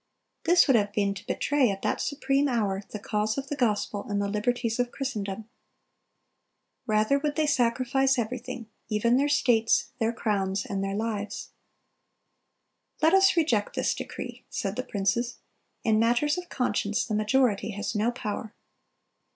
This 0.45 0.65
would 0.65 0.75
have 0.75 0.91
been 0.93 1.13
to 1.13 1.23
betray, 1.27 1.69
at 1.69 1.83
that 1.83 2.01
supreme 2.01 2.47
hour, 2.47 2.81
the 2.89 2.97
cause 2.97 3.37
of 3.37 3.49
the 3.49 3.55
gospel 3.55 4.03
and 4.09 4.19
the 4.19 4.27
liberties 4.27 4.79
of 4.79 4.91
Christendom."(289) 4.91 5.45
Rather 6.87 7.19
would 7.19 7.35
they 7.35 7.45
"sacrifice 7.45 8.17
everything, 8.17 8.65
even 8.89 9.17
their 9.17 9.29
states, 9.29 9.91
their 9.99 10.11
crowns, 10.11 10.65
and 10.65 10.83
their 10.83 10.95
lives."(290) 10.95 13.03
"Let 13.03 13.13
us 13.13 13.37
reject 13.37 13.75
this 13.75 13.93
decree," 13.93 14.43
said 14.49 14.75
the 14.75 14.81
princes. 14.81 15.37
"In 15.83 15.99
matters 15.99 16.35
of 16.35 16.49
conscience 16.49 17.05
the 17.05 17.13
majority 17.13 17.69
has 17.73 17.93
no 17.93 18.09
power." 18.09 18.55